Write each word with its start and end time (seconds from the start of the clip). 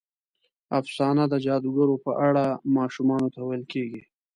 افسانه 0.79 1.23
د 1.29 1.33
جادوګرو 1.45 1.95
په 2.05 2.11
اړه 2.27 2.45
ماشومانو 2.77 3.27
ته 3.33 3.39
ویل 3.47 3.63
کېږي. 3.73 4.01